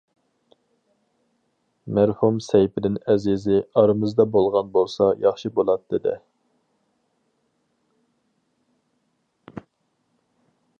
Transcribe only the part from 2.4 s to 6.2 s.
سەيپىدىن ئەزىزى ئارىمىزدا بولغان بولسا ياخشى بولاتتى دە.